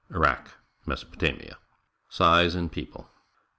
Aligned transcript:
IRAQ 0.09 0.55
(MESOPOTAMIA)'r^^ 0.87 1.57
Size 2.09 2.55
and 2.55 2.71
People. 2.71 3.07